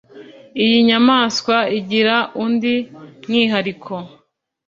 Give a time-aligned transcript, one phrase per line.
[0.63, 2.75] Iyi nyamaswa igira undi
[3.27, 3.93] mwihariko